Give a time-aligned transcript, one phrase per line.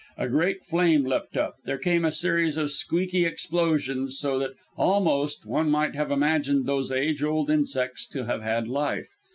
[0.17, 5.45] A great flame leapt up; there came a series of squeaky explosions, so that, almost,
[5.45, 9.15] one might have imagined those age old insects to have had life.